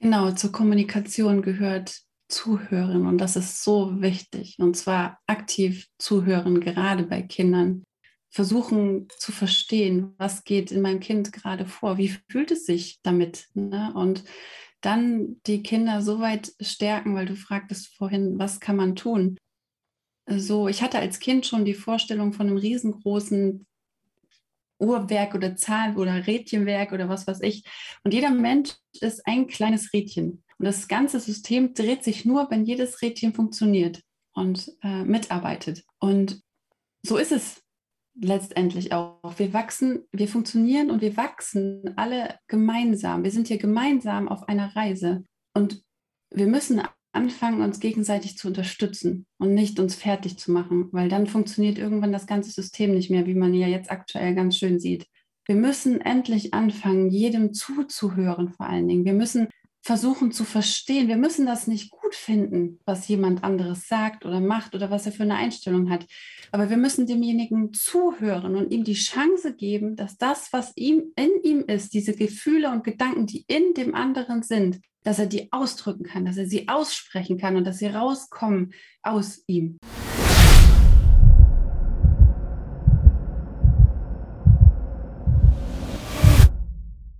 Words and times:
Genau, 0.00 0.32
zur 0.32 0.50
Kommunikation 0.50 1.42
gehört 1.42 2.00
Zuhören 2.28 3.06
und 3.06 3.18
das 3.18 3.36
ist 3.36 3.62
so 3.62 4.00
wichtig. 4.00 4.56
Und 4.58 4.76
zwar 4.76 5.18
aktiv 5.26 5.88
zuhören, 5.98 6.60
gerade 6.60 7.02
bei 7.04 7.22
Kindern. 7.22 7.84
Versuchen 8.32 9.08
zu 9.18 9.32
verstehen, 9.32 10.14
was 10.16 10.44
geht 10.44 10.70
in 10.70 10.80
meinem 10.80 11.00
Kind 11.00 11.32
gerade 11.32 11.66
vor, 11.66 11.98
wie 11.98 12.16
fühlt 12.28 12.52
es 12.52 12.64
sich 12.64 13.00
damit. 13.02 13.48
Ne? 13.54 13.92
Und 13.94 14.24
dann 14.80 15.40
die 15.46 15.62
Kinder 15.62 16.00
so 16.00 16.20
weit 16.20 16.52
stärken, 16.60 17.14
weil 17.14 17.26
du 17.26 17.34
fragtest 17.34 17.88
vorhin, 17.96 18.38
was 18.38 18.60
kann 18.60 18.76
man 18.76 18.94
tun? 18.94 19.36
So, 20.28 20.68
ich 20.68 20.80
hatte 20.80 21.00
als 21.00 21.18
Kind 21.18 21.44
schon 21.44 21.64
die 21.64 21.74
Vorstellung 21.74 22.32
von 22.32 22.46
einem 22.46 22.56
riesengroßen 22.56 23.66
Uhrwerk 24.80 25.34
oder 25.34 25.56
Zahl 25.56 25.96
oder 25.96 26.26
Rädchenwerk 26.26 26.92
oder 26.92 27.08
was 27.08 27.26
weiß 27.26 27.40
ich. 27.42 27.64
Und 28.02 28.14
jeder 28.14 28.30
Mensch 28.30 28.74
ist 29.00 29.26
ein 29.26 29.46
kleines 29.46 29.92
Rädchen. 29.92 30.42
Und 30.58 30.66
das 30.66 30.88
ganze 30.88 31.20
System 31.20 31.74
dreht 31.74 32.04
sich 32.04 32.24
nur, 32.24 32.50
wenn 32.50 32.64
jedes 32.64 33.00
Rädchen 33.02 33.32
funktioniert 33.32 34.02
und 34.34 34.72
äh, 34.82 35.04
mitarbeitet. 35.04 35.84
Und 35.98 36.42
so 37.02 37.16
ist 37.16 37.32
es 37.32 37.62
letztendlich 38.20 38.92
auch. 38.92 39.38
Wir 39.38 39.52
wachsen, 39.52 40.06
wir 40.12 40.28
funktionieren 40.28 40.90
und 40.90 41.00
wir 41.00 41.16
wachsen 41.16 41.94
alle 41.96 42.38
gemeinsam. 42.48 43.24
Wir 43.24 43.30
sind 43.30 43.48
hier 43.48 43.58
gemeinsam 43.58 44.28
auf 44.28 44.48
einer 44.48 44.74
Reise. 44.76 45.24
Und 45.54 45.82
wir 46.30 46.46
müssen 46.46 46.82
anfangen, 47.12 47.62
uns 47.62 47.80
gegenseitig 47.80 48.38
zu 48.38 48.48
unterstützen 48.48 49.26
und 49.38 49.54
nicht 49.54 49.80
uns 49.80 49.94
fertig 49.94 50.38
zu 50.38 50.52
machen, 50.52 50.88
weil 50.92 51.08
dann 51.08 51.26
funktioniert 51.26 51.78
irgendwann 51.78 52.12
das 52.12 52.26
ganze 52.26 52.50
System 52.50 52.92
nicht 52.92 53.10
mehr, 53.10 53.26
wie 53.26 53.34
man 53.34 53.54
ja 53.54 53.66
jetzt 53.66 53.90
aktuell 53.90 54.34
ganz 54.34 54.56
schön 54.56 54.78
sieht. 54.78 55.06
Wir 55.46 55.56
müssen 55.56 56.00
endlich 56.00 56.54
anfangen, 56.54 57.10
jedem 57.10 57.52
zuzuhören 57.52 58.50
vor 58.50 58.66
allen 58.66 58.86
Dingen. 58.86 59.04
Wir 59.04 59.14
müssen 59.14 59.48
versuchen 59.82 60.30
zu 60.30 60.44
verstehen. 60.44 61.08
Wir 61.08 61.16
müssen 61.16 61.46
das 61.46 61.66
nicht 61.66 61.90
gut 61.90 62.14
finden, 62.14 62.78
was 62.84 63.08
jemand 63.08 63.42
anderes 63.42 63.88
sagt 63.88 64.26
oder 64.26 64.40
macht 64.40 64.74
oder 64.74 64.90
was 64.90 65.06
er 65.06 65.12
für 65.12 65.22
eine 65.22 65.36
Einstellung 65.36 65.90
hat. 65.90 66.06
Aber 66.52 66.68
wir 66.68 66.76
müssen 66.76 67.06
demjenigen 67.06 67.72
zuhören 67.72 68.56
und 68.56 68.70
ihm 68.72 68.84
die 68.84 68.94
Chance 68.94 69.54
geben, 69.54 69.96
dass 69.96 70.18
das, 70.18 70.52
was 70.52 70.76
ihm 70.76 71.12
in 71.16 71.30
ihm 71.42 71.64
ist, 71.66 71.94
diese 71.94 72.14
Gefühle 72.14 72.70
und 72.70 72.84
Gedanken, 72.84 73.26
die 73.26 73.44
in 73.48 73.74
dem 73.74 73.94
anderen 73.94 74.42
sind, 74.42 74.80
dass 75.02 75.18
er 75.18 75.26
die 75.26 75.52
ausdrücken 75.52 76.04
kann, 76.04 76.24
dass 76.24 76.36
er 76.36 76.46
sie 76.46 76.68
aussprechen 76.68 77.38
kann 77.38 77.56
und 77.56 77.64
dass 77.64 77.78
sie 77.78 77.86
rauskommen 77.86 78.72
aus 79.02 79.42
ihm. 79.46 79.78